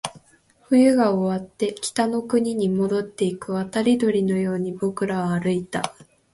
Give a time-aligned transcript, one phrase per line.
[0.65, 5.93] 冬が終わって、北の国に戻っていく渡り鳥のように僕らは歩いた